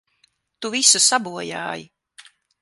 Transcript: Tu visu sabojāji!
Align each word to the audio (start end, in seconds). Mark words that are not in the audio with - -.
Tu 0.65 0.71
visu 0.75 1.01
sabojāji! 1.09 1.87